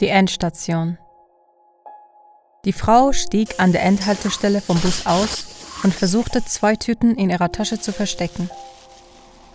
Die 0.00 0.08
Endstation. 0.08 0.96
Die 2.64 2.72
Frau 2.72 3.12
stieg 3.12 3.60
an 3.60 3.72
der 3.72 3.82
Endhaltestelle 3.82 4.62
vom 4.62 4.80
Bus 4.80 5.04
aus 5.04 5.44
und 5.82 5.92
versuchte, 5.92 6.42
zwei 6.42 6.74
Tüten 6.76 7.16
in 7.16 7.28
ihrer 7.28 7.52
Tasche 7.52 7.78
zu 7.78 7.92
verstecken. 7.92 8.48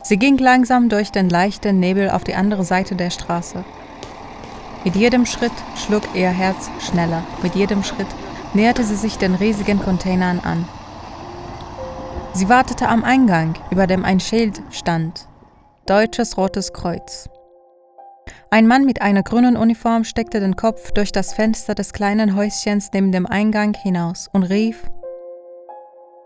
Sie 0.04 0.18
ging 0.18 0.38
langsam 0.38 0.88
durch 0.88 1.12
den 1.12 1.30
leichten 1.30 1.80
Nebel 1.80 2.12
auf 2.12 2.24
die 2.24 2.36
andere 2.36 2.64
Seite 2.64 2.96
der 2.96 3.10
Straße. 3.10 3.66
Mit 4.84 4.96
jedem 4.96 5.26
Schritt 5.26 5.52
schlug 5.84 6.04
ihr 6.14 6.30
Herz 6.30 6.70
schneller. 6.80 7.24
Mit 7.42 7.56
jedem 7.56 7.84
Schritt 7.84 8.08
näherte 8.54 8.84
sie 8.84 8.98
sich 8.98 9.18
den 9.18 9.34
riesigen 9.34 9.80
Containern 9.80 10.40
an. 10.42 10.68
Sie 12.34 12.50
wartete 12.50 12.88
am 12.88 13.04
Eingang, 13.04 13.56
über 13.72 13.88
dem 13.88 14.06
ein 14.06 14.20
Schild 14.20 14.62
stand. 14.70 15.28
Deutsches 15.88 16.38
Rotes 16.38 16.72
Kreuz. 16.72 17.30
Ein 18.50 18.68
Mann 18.68 18.86
mit 18.86 19.02
einer 19.02 19.24
grünen 19.24 19.58
Uniform 19.58 20.04
steckte 20.04 20.40
den 20.40 20.56
Kopf 20.56 20.92
durch 20.92 21.12
das 21.12 21.34
Fenster 21.34 21.76
des 21.76 21.94
kleinen 21.94 22.36
Häuschens 22.36 22.90
neben 22.94 23.12
dem 23.12 23.26
Eingang 23.26 23.74
hinaus 23.74 24.30
und 24.32 24.44
rief 24.44 24.90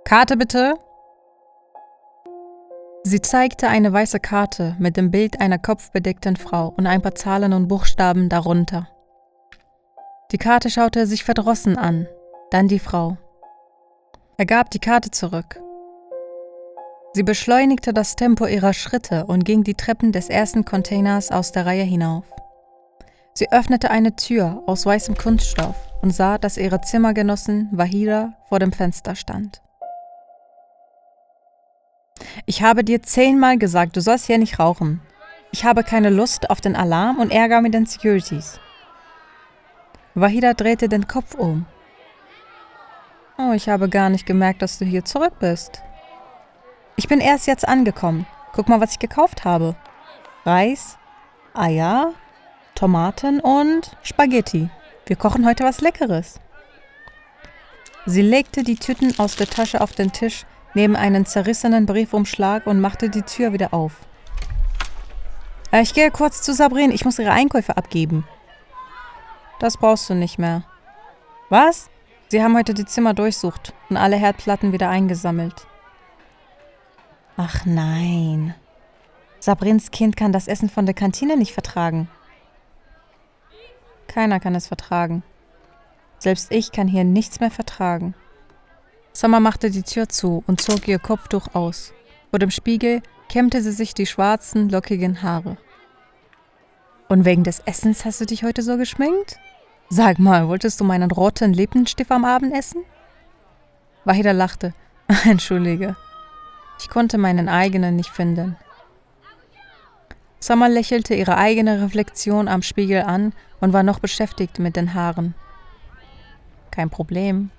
Karte 0.04 0.38
bitte. 0.38 0.76
Sie 3.04 3.22
zeigte 3.22 3.68
eine 3.68 3.94
weiße 3.94 4.20
Karte 4.20 4.76
mit 4.80 4.98
dem 4.98 5.12
Bild 5.12 5.40
einer 5.40 5.58
kopfbedeckten 5.58 6.36
Frau 6.36 6.74
und 6.76 6.88
ein 6.88 7.02
paar 7.02 7.16
Zahlen 7.16 7.54
und 7.54 7.68
Buchstaben 7.68 8.30
darunter. 8.30 8.88
Die 10.32 10.38
Karte 10.38 10.70
schaute 10.70 11.08
sich 11.08 11.24
verdrossen 11.24 11.78
an, 11.78 12.08
dann 12.52 12.68
die 12.68 12.80
Frau. 12.80 13.18
Er 14.38 14.46
gab 14.46 14.70
die 14.70 14.80
Karte 14.80 15.12
zurück. 15.12 15.60
Sie 17.14 17.24
beschleunigte 17.24 17.92
das 17.92 18.16
Tempo 18.16 18.46
ihrer 18.46 18.74
Schritte 18.74 19.26
und 19.26 19.44
ging 19.44 19.64
die 19.64 19.74
Treppen 19.74 20.12
des 20.12 20.30
ersten 20.30 20.64
Containers 20.64 21.32
aus 21.32 21.52
der 21.52 21.66
Reihe 21.66 21.84
hinauf. 21.84 22.26
Sie 23.34 23.52
öffnete 23.52 23.90
eine 23.90 24.16
Tür 24.16 24.62
aus 24.68 24.86
weißem 24.86 25.16
Kunststoff 25.16 25.76
und 26.02 26.12
sah, 26.12 26.38
dass 26.38 26.58
ihre 26.58 26.82
Zimmergenossin 26.82 27.70
Wahida 27.72 28.34
vor 28.48 28.60
dem 28.60 28.72
Fenster 28.72 29.16
stand. 29.16 29.62
Ich 32.46 32.62
habe 32.62 32.84
dir 32.84 33.02
zehnmal 33.02 33.58
gesagt, 33.58 33.98
du 33.98 34.02
sollst 34.02 34.28
hier 34.28 34.38
nicht 34.38 34.60
rauchen. 34.60 35.02
Ich 35.52 35.66
habe 35.66 35.84
keine 35.84 36.12
Lust 36.12 36.50
auf 36.50 36.62
den 36.62 36.76
Alarm 36.76 37.18
und 37.18 37.32
Ärger 37.32 37.62
mit 37.62 37.74
den 37.74 37.88
Securities. 37.88 38.60
Wahida 40.14 40.54
drehte 40.54 40.90
den 40.90 41.08
Kopf 41.08 41.34
um. 41.34 41.66
Oh, 43.38 43.54
ich 43.54 43.68
habe 43.70 43.90
gar 43.90 44.10
nicht 44.10 44.26
gemerkt, 44.26 44.62
dass 44.62 44.78
du 44.78 44.86
hier 44.86 45.06
zurück 45.06 45.34
bist. 45.40 45.82
Ich 47.00 47.08
bin 47.08 47.22
erst 47.22 47.48
jetzt 47.48 47.66
angekommen. 47.66 48.26
Guck 48.52 48.68
mal, 48.68 48.82
was 48.82 48.92
ich 48.92 49.00
gekauft 49.00 49.46
habe. 49.46 49.74
Reis, 50.44 50.98
Eier, 51.54 52.12
Tomaten 52.76 53.40
und 53.40 53.96
Spaghetti. 54.04 54.70
Wir 55.06 55.16
kochen 55.16 55.46
heute 55.46 55.64
was 55.64 55.80
Leckeres. 55.80 56.42
Sie 58.06 58.22
legte 58.22 58.66
die 58.66 58.76
Tüten 58.76 59.18
aus 59.18 59.38
der 59.38 59.48
Tasche 59.48 59.80
auf 59.80 59.94
den 59.94 60.12
Tisch 60.12 60.46
neben 60.74 60.98
einen 60.98 61.26
zerrissenen 61.26 61.86
Briefumschlag 61.86 62.68
und 62.68 62.82
machte 62.82 63.10
die 63.10 63.22
Tür 63.22 63.54
wieder 63.54 63.74
auf. 63.74 63.94
Äh, 65.72 65.84
ich 65.84 65.94
gehe 65.94 66.12
kurz 66.12 66.42
zu 66.42 66.54
Sabrine, 66.54 66.94
ich 66.94 67.06
muss 67.06 67.18
ihre 67.18 67.32
Einkäufe 67.32 67.78
abgeben. 67.78 68.28
Das 69.60 69.78
brauchst 69.78 70.10
du 70.10 70.16
nicht 70.16 70.38
mehr. 70.38 70.64
Was? 71.48 71.90
Sie 72.28 72.44
haben 72.44 72.58
heute 72.58 72.74
die 72.74 72.86
Zimmer 72.86 73.14
durchsucht 73.14 73.74
und 73.90 73.96
alle 73.96 74.18
Herdplatten 74.18 74.74
wieder 74.74 74.90
eingesammelt. 74.90 75.66
Ach 77.42 77.66
nein. 77.66 78.54
Sabrins 79.40 79.92
Kind 79.92 80.18
kann 80.18 80.34
das 80.34 80.50
Essen 80.50 80.68
von 80.68 80.86
der 80.86 80.94
Kantine 80.94 81.38
nicht 81.38 81.54
vertragen. 81.54 82.10
Keiner 84.10 84.42
kann 84.42 84.56
es 84.56 84.68
vertragen. 84.68 85.24
Selbst 86.18 86.52
ich 86.52 86.74
kann 86.74 86.90
hier 86.90 87.06
nichts 87.06 87.40
mehr 87.40 87.50
vertragen. 87.50 88.14
Summer 89.14 89.40
machte 89.40 89.72
die 89.72 89.84
Tür 89.84 90.10
zu 90.10 90.44
und 90.48 90.60
zog 90.60 90.86
ihr 90.90 91.00
Kopftuch 91.00 91.56
aus. 91.56 91.94
Vor 92.30 92.40
dem 92.40 92.52
Spiegel 92.52 93.02
kämmte 93.30 93.62
sie 93.62 93.72
sich 93.72 93.94
die 93.94 94.06
schwarzen, 94.06 94.68
lockigen 94.68 95.22
Haare. 95.24 95.56
Und 97.08 97.24
wegen 97.24 97.46
des 97.46 97.62
Essens 97.62 98.04
hast 98.04 98.20
du 98.20 98.26
dich 98.26 98.44
heute 98.44 98.64
so 98.64 98.76
geschminkt? 98.76 99.38
Sag 99.88 100.20
mal, 100.20 100.50
wolltest 100.50 100.82
du 100.82 100.84
meinen 100.84 101.10
roten 101.10 101.54
Lippenstift 101.54 102.12
am 102.12 102.26
Abend 102.26 102.54
essen? 102.54 102.84
Wahida 104.04 104.34
lachte. 104.34 104.74
Entschuldige. 105.24 105.96
Ich 106.80 106.90
konnte 106.90 107.18
meinen 107.18 107.50
eigenen 107.50 107.96
nicht 107.96 108.10
finden. 108.10 108.56
Summer 110.40 110.70
lächelte 110.70 111.14
ihre 111.14 111.38
eigene 111.38 111.82
Reflexion 111.82 112.48
am 112.48 112.62
Spiegel 112.62 113.04
an 113.04 113.34
und 113.60 113.74
war 113.74 113.84
noch 113.84 114.00
beschäftigt 114.00 114.60
mit 114.60 114.78
den 114.78 114.94
Haaren. 114.94 115.36
Kein 116.72 116.90
Problem. 116.90 117.52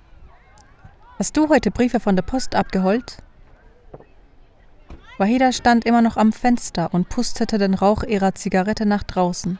Hast 1.19 1.37
du 1.37 1.49
heute 1.49 1.69
Briefe 1.69 1.99
von 1.99 2.15
der 2.15 2.23
Post 2.23 2.55
abgeholt? 2.55 3.17
Wahida 5.19 5.51
stand 5.51 5.85
immer 5.85 6.01
noch 6.01 6.17
am 6.17 6.33
Fenster 6.33 6.91
und 6.91 7.07
pustete 7.07 7.59
den 7.59 7.75
Rauch 7.75 8.01
ihrer 8.01 8.33
Zigarette 8.33 8.87
nach 8.87 9.03
draußen. 9.03 9.59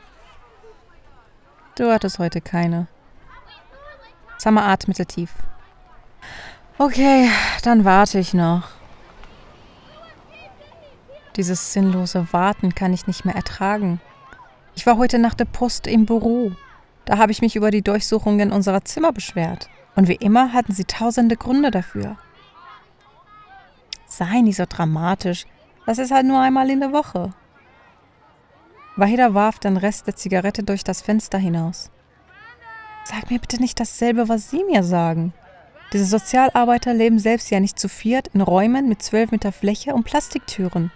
Du 1.76 1.92
hattest 1.92 2.18
heute 2.18 2.42
keine. 2.42 2.88
Summer 4.40 4.64
atmete 4.66 5.06
tief. 5.06 5.32
Okay, 6.80 7.30
dann 7.62 7.86
warte 7.86 8.18
ich 8.18 8.34
noch. 8.34 8.81
Dieses 11.36 11.74
sinnlose 11.74 12.28
Warten 12.32 12.76
kann 12.76 12.94
ich 12.94 13.08
nicht 13.08 13.26
mehr 13.26 13.36
ertragen. 13.36 14.02
Ich 14.76 14.86
war 14.86 14.98
heute 14.98 15.18
nach 15.18 15.34
der 15.34 15.46
Post 15.46 15.88
im 15.88 16.06
Büro. 16.06 16.52
Da 17.06 17.18
habe 17.18 17.32
ich 17.32 17.42
mich 17.42 17.56
über 17.56 17.72
die 17.72 17.82
Durchsuchungen 17.82 18.52
unserer 18.52 18.84
Zimmer 18.84 19.12
beschwert. 19.12 19.70
Und 19.96 20.08
wie 20.08 20.16
immer 20.16 20.54
hatten 20.54 20.74
sie 20.74 20.86
tausende 20.86 21.36
Gründe 21.36 21.72
dafür. 21.72 22.18
Sei 24.08 24.42
nicht 24.42 24.58
so 24.58 24.66
dramatisch. 24.68 25.46
Das 25.86 25.98
ist 25.98 26.12
halt 26.12 26.26
nur 26.26 26.40
einmal 26.40 26.70
in 26.70 26.80
der 26.82 26.94
Woche. 26.94 27.34
Wahida 28.98 29.34
warf 29.34 29.60
den 29.60 29.78
Rest 29.78 30.08
der 30.08 30.16
Zigarette 30.16 30.64
durch 30.64 30.84
das 30.84 31.02
Fenster 31.02 31.38
hinaus. 31.38 31.90
Sag 33.06 33.32
mir 33.32 33.40
bitte 33.40 33.60
nicht 33.60 33.80
dasselbe, 33.80 34.30
was 34.30 34.50
Sie 34.50 34.64
mir 34.64 34.84
sagen. 34.84 35.34
Diese 35.94 36.06
Sozialarbeiter 36.06 36.94
leben 36.94 37.20
selbst 37.20 37.50
ja 37.52 37.60
nicht 37.60 37.80
zu 37.80 37.90
viert 37.90 38.28
in 38.30 38.42
Räumen 38.42 38.88
mit 38.88 39.02
zwölf 39.02 39.32
Meter 39.32 39.52
Fläche 39.52 39.94
und 39.94 40.04
Plastiktüren. 40.04 40.92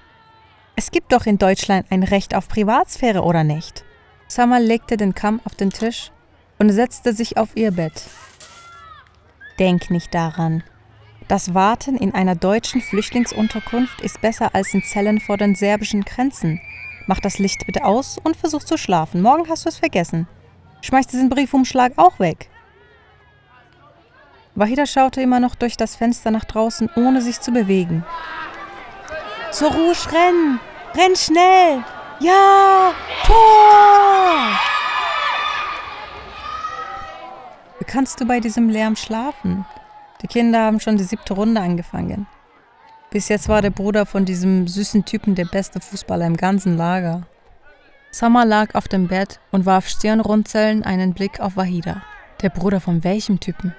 Es 0.77 0.91
gibt 0.91 1.13
doch 1.13 1.25
in 1.25 1.37
Deutschland 1.37 1.85
ein 1.89 2.03
Recht 2.03 2.35
auf 2.35 2.49
Privatsphäre, 2.49 3.21
oder 3.21 3.45
nicht? 3.45 3.85
Summer 4.27 4.59
legte 4.59 4.97
den 4.97 5.15
Kamm 5.15 5.39
auf 5.45 5.55
den 5.55 5.69
Tisch 5.69 6.11
und 6.59 6.69
setzte 6.69 7.13
sich 7.13 7.37
auf 7.37 7.55
ihr 7.55 7.71
Bett. 7.71 8.03
Denk 9.57 9.89
nicht 9.89 10.13
daran. 10.13 10.63
Das 11.29 11.53
Warten 11.53 11.95
in 11.95 12.13
einer 12.13 12.35
deutschen 12.35 12.81
Flüchtlingsunterkunft 12.81 14.01
ist 14.01 14.19
besser 14.19 14.53
als 14.53 14.73
in 14.73 14.83
Zellen 14.83 15.21
vor 15.21 15.37
den 15.37 15.55
serbischen 15.55 16.03
Grenzen. 16.03 16.59
Mach 17.07 17.21
das 17.21 17.39
Licht 17.39 17.65
bitte 17.65 17.85
aus 17.85 18.17
und 18.21 18.35
versuch 18.35 18.63
zu 18.63 18.77
schlafen. 18.77 19.21
Morgen 19.21 19.47
hast 19.49 19.63
du 19.65 19.69
es 19.69 19.79
vergessen. 19.79 20.27
Schmeiß 20.81 21.07
diesen 21.07 21.29
Briefumschlag 21.29 21.93
auch 21.95 22.19
weg. 22.19 22.49
Wahida 24.55 24.85
schaute 24.85 25.21
immer 25.21 25.39
noch 25.39 25.55
durch 25.55 25.77
das 25.77 25.95
Fenster 25.95 26.31
nach 26.31 26.45
draußen, 26.45 26.89
ohne 26.95 27.21
sich 27.21 27.39
zu 27.39 27.51
bewegen. 27.51 28.05
Zur 29.55 29.71
Ruhe, 29.71 29.93
renn! 30.11 30.59
Renn 30.95 31.15
schnell! 31.15 31.81
Ja! 32.19 32.93
Tor! 33.25 34.49
Wie 37.79 37.85
kannst 37.85 38.19
du 38.19 38.25
bei 38.25 38.41
diesem 38.41 38.67
Lärm 38.67 38.97
schlafen? 38.97 39.65
Die 40.21 40.27
Kinder 40.27 40.59
haben 40.59 40.81
schon 40.81 40.97
die 40.97 41.05
siebte 41.05 41.35
Runde 41.35 41.61
angefangen. 41.61 42.27
Bis 43.11 43.29
jetzt 43.29 43.47
war 43.47 43.61
der 43.61 43.69
Bruder 43.69 44.05
von 44.05 44.25
diesem 44.25 44.67
süßen 44.67 45.05
Typen 45.05 45.35
der 45.35 45.45
beste 45.45 45.79
Fußballer 45.79 46.27
im 46.27 46.35
ganzen 46.35 46.75
Lager. 46.75 47.25
Summer 48.11 48.43
lag 48.43 48.75
auf 48.75 48.89
dem 48.89 49.07
Bett 49.07 49.39
und 49.53 49.65
warf 49.65 49.87
stirnrunzeln 49.87 50.83
einen 50.83 51.13
Blick 51.13 51.39
auf 51.39 51.55
Wahida. 51.55 52.03
Der 52.41 52.49
Bruder 52.49 52.81
von 52.81 53.05
welchem 53.05 53.39
Typen? 53.39 53.73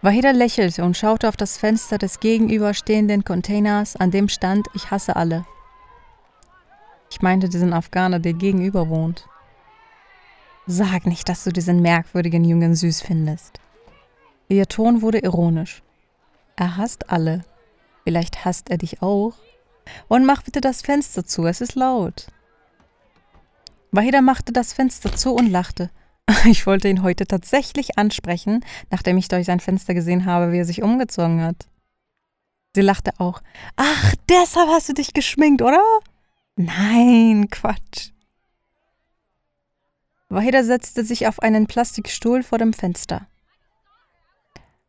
Wahida 0.00 0.30
lächelte 0.30 0.84
und 0.84 0.96
schaute 0.96 1.28
auf 1.28 1.36
das 1.36 1.58
Fenster 1.58 1.98
des 1.98 2.20
gegenüberstehenden 2.20 3.24
Containers, 3.24 3.96
an 3.96 4.10
dem 4.10 4.28
stand 4.28 4.68
Ich 4.74 4.90
hasse 4.90 5.16
alle. 5.16 5.44
Ich 7.10 7.20
meinte 7.20 7.48
diesen 7.48 7.72
Afghaner, 7.72 8.20
der 8.20 8.34
gegenüber 8.34 8.88
wohnt. 8.88 9.26
Sag 10.66 11.06
nicht, 11.06 11.28
dass 11.28 11.44
du 11.44 11.50
diesen 11.50 11.80
merkwürdigen 11.82 12.44
Jungen 12.44 12.74
süß 12.74 13.00
findest. 13.00 13.58
Ihr 14.48 14.66
Ton 14.66 15.02
wurde 15.02 15.18
ironisch. 15.18 15.82
Er 16.54 16.76
hasst 16.76 17.10
alle. 17.10 17.44
Vielleicht 18.04 18.44
hasst 18.44 18.70
er 18.70 18.78
dich 18.78 19.02
auch. 19.02 19.34
Und 20.06 20.26
mach 20.26 20.42
bitte 20.42 20.60
das 20.60 20.82
Fenster 20.82 21.24
zu, 21.24 21.46
es 21.46 21.60
ist 21.60 21.74
laut. 21.74 22.28
Wahida 23.90 24.20
machte 24.20 24.52
das 24.52 24.72
Fenster 24.72 25.14
zu 25.14 25.34
und 25.34 25.50
lachte. 25.50 25.90
Ich 26.44 26.66
wollte 26.66 26.88
ihn 26.88 27.02
heute 27.02 27.26
tatsächlich 27.26 27.98
ansprechen, 27.98 28.64
nachdem 28.90 29.16
ich 29.16 29.28
durch 29.28 29.46
sein 29.46 29.60
Fenster 29.60 29.94
gesehen 29.94 30.26
habe, 30.26 30.52
wie 30.52 30.58
er 30.58 30.64
sich 30.64 30.82
umgezogen 30.82 31.42
hat. 31.42 31.66
Sie 32.74 32.82
lachte 32.82 33.12
auch. 33.18 33.40
Ach, 33.76 34.14
deshalb 34.28 34.68
hast 34.68 34.88
du 34.88 34.92
dich 34.92 35.12
geschminkt, 35.14 35.62
oder? 35.62 35.82
Nein, 36.56 37.48
Quatsch. 37.50 38.10
Wahida 40.28 40.62
setzte 40.62 41.04
sich 41.04 41.26
auf 41.26 41.40
einen 41.40 41.66
Plastikstuhl 41.66 42.42
vor 42.42 42.58
dem 42.58 42.72
Fenster. 42.72 43.26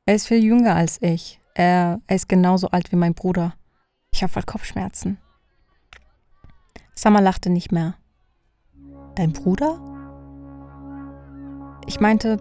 Er 0.06 0.16
ist 0.16 0.28
viel 0.28 0.44
jünger 0.44 0.76
als 0.76 1.02
ich. 1.02 1.40
Er, 1.54 2.02
er 2.08 2.16
ist 2.16 2.28
genauso 2.28 2.68
alt 2.70 2.92
wie 2.92 2.98
mein 2.98 3.14
Bruder. 3.14 3.56
Ich 4.12 4.22
habe 4.24 4.34
voll 4.34 4.44
Kopfschmerzen. 4.44 5.18
Summer 6.96 7.22
lachte 7.22 7.50
nicht 7.50 7.72
mehr. 7.72 7.96
Dein 9.16 9.32
Bruder? 9.32 9.89
Ich 11.90 12.00
meinte, 12.00 12.38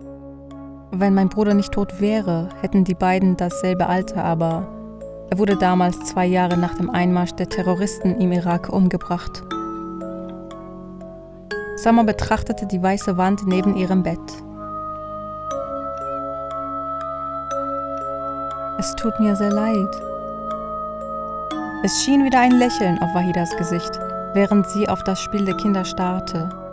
wenn 0.91 1.15
mein 1.15 1.31
Bruder 1.31 1.55
nicht 1.55 1.73
tot 1.73 2.03
wäre, 2.03 2.51
hätten 2.61 2.85
die 2.85 2.95
beiden 2.95 3.35
dasselbe 3.39 3.87
Alter, 3.87 4.23
aber 4.23 4.69
er 5.31 5.39
wurde 5.39 5.57
damals 5.57 5.99
zwei 6.05 6.27
Jahre 6.27 6.59
nach 6.59 6.75
dem 6.75 6.91
Einmarsch 6.91 7.33
der 7.33 7.49
Terroristen 7.49 8.21
im 8.21 8.31
Irak 8.31 8.69
umgebracht. 8.69 9.43
Summer 11.77 12.05
betrachtete 12.05 12.67
die 12.67 12.83
weiße 12.83 13.17
Wand 13.17 13.47
neben 13.47 13.75
ihrem 13.75 14.03
Bett. 14.03 14.21
Es 18.79 18.95
tut 18.97 19.19
mir 19.19 19.35
sehr 19.35 19.51
leid. 19.51 20.03
Es 21.85 22.03
schien 22.03 22.23
wieder 22.23 22.41
ein 22.41 22.53
Lächeln 22.53 23.01
auf 23.01 23.15
Wahidas 23.15 23.57
Gesicht, 23.57 23.99
während 24.35 24.69
sie 24.69 24.91
auf 24.91 25.03
das 25.05 25.19
Spiel 25.19 25.47
der 25.47 25.57
Kinder 25.57 25.87
starrte. 25.87 26.68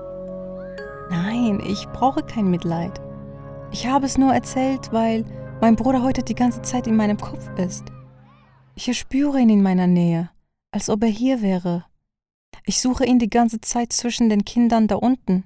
Nein, 1.45 1.59
ich 1.59 1.87
brauche 1.89 2.23
kein 2.23 2.49
Mitleid. 2.49 2.99
Ich 3.71 3.85
habe 3.85 4.07
es 4.07 4.17
nur 4.17 4.33
erzählt, 4.33 4.91
weil 4.91 5.23
mein 5.61 5.75
Bruder 5.75 6.01
heute 6.01 6.23
die 6.23 6.33
ganze 6.33 6.63
Zeit 6.63 6.87
in 6.87 6.95
meinem 6.95 7.17
Kopf 7.17 7.47
ist. 7.59 7.83
Ich 8.73 8.91
spüre 8.97 9.39
ihn 9.39 9.51
in 9.51 9.61
meiner 9.61 9.85
Nähe, 9.85 10.31
als 10.71 10.89
ob 10.89 11.03
er 11.03 11.09
hier 11.09 11.43
wäre. 11.43 11.85
Ich 12.65 12.81
suche 12.81 13.05
ihn 13.05 13.19
die 13.19 13.29
ganze 13.29 13.61
Zeit 13.61 13.93
zwischen 13.93 14.27
den 14.27 14.43
Kindern 14.43 14.87
da 14.87 14.95
unten. 14.95 15.43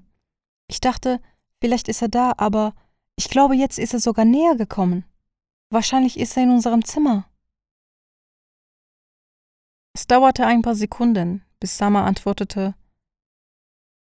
Ich 0.69 0.79
dachte, 0.79 1.19
vielleicht 1.59 1.89
ist 1.89 2.01
er 2.01 2.07
da, 2.07 2.33
aber 2.37 2.75
ich 3.17 3.29
glaube, 3.29 3.57
jetzt 3.57 3.77
ist 3.77 3.93
er 3.93 3.99
sogar 3.99 4.23
näher 4.23 4.55
gekommen. 4.55 5.03
Wahrscheinlich 5.69 6.17
ist 6.17 6.37
er 6.37 6.43
in 6.43 6.51
unserem 6.51 6.85
Zimmer. 6.85 7.25
Es 9.93 10.07
dauerte 10.07 10.45
ein 10.45 10.61
paar 10.61 10.75
Sekunden, 10.75 11.43
bis 11.59 11.77
Summer 11.77 12.05
antwortete, 12.05 12.73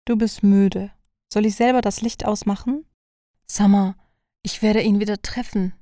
Du 0.05 0.15
bist 0.15 0.45
müde. 0.45 0.93
Soll 1.33 1.47
ich 1.47 1.55
selber 1.55 1.81
das 1.81 2.01
Licht 2.01 2.25
ausmachen? 2.25 2.85
Summer, 3.47 3.97
ich 4.43 4.63
werde 4.63 4.83
ihn 4.83 4.99
wieder 5.01 5.23
treffen. 5.23 5.75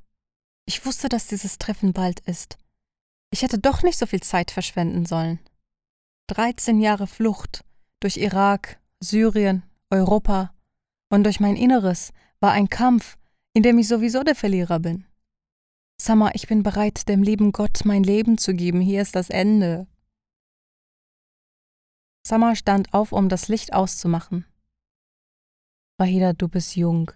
Ich 0.67 0.85
wusste, 0.85 1.09
dass 1.09 1.27
dieses 1.27 1.59
Treffen 1.59 1.93
bald 1.93 2.21
ist. 2.21 2.59
Ich 3.31 3.43
hätte 3.43 3.59
doch 3.59 3.83
nicht 3.83 3.99
so 3.99 4.07
viel 4.07 4.23
Zeit 4.23 4.51
verschwenden 4.51 5.07
sollen. 5.07 5.39
13 6.29 6.81
Jahre 6.81 7.07
Flucht 7.07 7.65
durch 8.01 8.19
Irak, 8.19 8.79
Syrien, 9.01 9.63
Europa 9.91 10.55
und 11.09 11.25
durch 11.25 11.41
mein 11.41 11.57
Inneres 11.57 12.13
war 12.41 12.53
ein 12.53 12.69
Kampf, 12.69 13.17
in 13.55 13.63
dem 13.63 13.79
ich 13.79 13.89
sowieso 13.89 14.23
der 14.23 14.35
Verlierer 14.35 14.79
bin. 14.79 15.07
Summer, 16.01 16.35
ich 16.35 16.47
bin 16.47 16.63
bereit, 16.63 17.09
dem 17.09 17.23
lieben 17.23 17.53
Gott 17.53 17.81
mein 17.85 18.05
Leben 18.05 18.39
zu 18.39 18.55
geben. 18.55 18.81
Hier 18.81 19.03
ist 19.03 19.17
das 19.17 19.31
Ende. 19.31 19.87
Summer 22.27 22.55
stand 22.55 22.93
auf, 22.93 23.13
um 23.13 23.29
das 23.29 23.49
Licht 23.49 23.73
auszumachen. 23.73 24.45
Wahida, 26.01 26.33
du 26.33 26.47
bist 26.47 26.77
jung. 26.77 27.11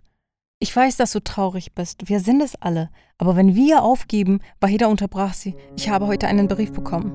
Ich 0.58 0.74
weiß, 0.74 0.96
dass 0.96 1.12
du 1.12 1.20
traurig 1.20 1.72
bist. 1.72 2.08
Wir 2.08 2.18
sind 2.18 2.42
es 2.42 2.56
alle. 2.56 2.90
Aber 3.16 3.36
wenn 3.36 3.54
wir 3.54 3.84
aufgeben, 3.84 4.40
Wahida 4.60 4.88
unterbrach 4.88 5.34
sie, 5.34 5.54
ich 5.76 5.88
habe 5.88 6.08
heute 6.08 6.26
einen 6.26 6.48
Brief 6.48 6.72
bekommen. 6.72 7.12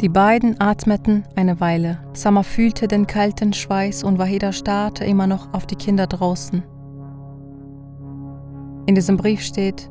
Die 0.00 0.08
beiden 0.08 0.60
atmeten 0.60 1.22
eine 1.36 1.60
Weile. 1.60 2.02
Summer 2.12 2.42
fühlte 2.42 2.88
den 2.88 3.06
kalten 3.06 3.52
Schweiß 3.52 4.02
und 4.02 4.18
Wahida 4.18 4.52
starrte 4.52 5.04
immer 5.04 5.28
noch 5.28 5.54
auf 5.54 5.64
die 5.64 5.76
Kinder 5.76 6.08
draußen. 6.08 6.64
In 8.86 8.96
diesem 8.96 9.16
Brief 9.16 9.42
steht, 9.42 9.88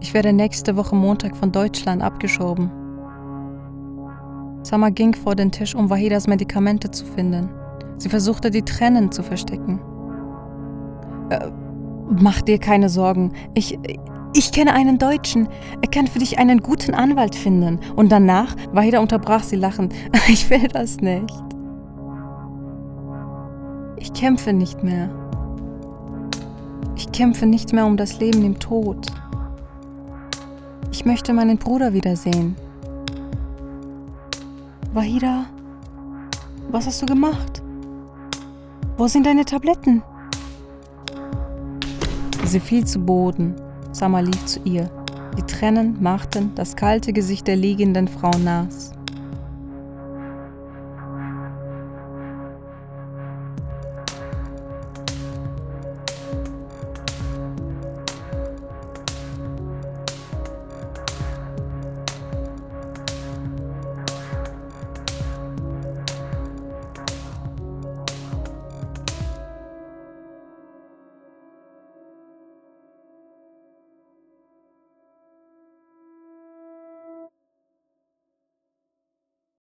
ich 0.00 0.12
werde 0.12 0.32
nächste 0.32 0.74
Woche 0.74 0.96
Montag 0.96 1.36
von 1.36 1.52
Deutschland 1.52 2.02
abgeschoben. 2.02 2.68
Summer 4.64 4.90
ging 4.90 5.14
vor 5.14 5.36
den 5.36 5.52
Tisch, 5.52 5.76
um 5.76 5.88
Wahidas 5.88 6.26
Medikamente 6.26 6.90
zu 6.90 7.06
finden. 7.06 7.48
Sie 7.98 8.08
versuchte, 8.08 8.50
die 8.50 8.62
Tränen 8.62 9.10
zu 9.10 9.22
verstecken. 9.22 9.80
Äh, 11.30 11.50
mach 12.08 12.42
dir 12.42 12.58
keine 12.58 12.88
Sorgen. 12.88 13.32
Ich, 13.54 13.78
ich 14.34 14.52
kenne 14.52 14.74
einen 14.74 14.98
Deutschen. 14.98 15.48
Er 15.80 15.88
kann 15.88 16.06
für 16.06 16.18
dich 16.18 16.38
einen 16.38 16.60
guten 16.60 16.94
Anwalt 16.94 17.34
finden. 17.34 17.80
Und 17.96 18.12
danach, 18.12 18.54
Wahida 18.72 19.00
unterbrach 19.00 19.42
sie 19.42 19.56
lachend. 19.56 19.94
Ich 20.28 20.50
will 20.50 20.68
das 20.68 20.98
nicht. 20.98 21.32
Ich 23.96 24.12
kämpfe 24.12 24.52
nicht 24.52 24.82
mehr. 24.82 25.08
Ich 26.96 27.12
kämpfe 27.12 27.46
nicht 27.46 27.72
mehr 27.72 27.86
um 27.86 27.96
das 27.96 28.18
Leben 28.18 28.44
im 28.44 28.58
Tod. 28.58 29.06
Ich 30.92 31.04
möchte 31.04 31.32
meinen 31.32 31.58
Bruder 31.58 31.92
wiedersehen. 31.92 32.56
Wahida, 34.92 35.46
was 36.70 36.86
hast 36.86 37.02
du 37.02 37.06
gemacht? 37.06 37.62
Wo 38.98 39.08
sind 39.08 39.26
deine 39.26 39.44
Tabletten? 39.44 40.02
Sie 42.44 42.60
fiel 42.60 42.86
zu 42.86 42.98
Boden. 42.98 43.54
Summer 43.92 44.22
lief 44.22 44.42
zu 44.46 44.60
ihr. 44.64 44.90
Die 45.36 45.42
Tränen 45.42 46.02
machten 46.02 46.54
das 46.54 46.76
kalte 46.76 47.12
Gesicht 47.12 47.46
der 47.46 47.56
liegenden 47.56 48.08
Frau 48.08 48.30
nass. 48.38 48.95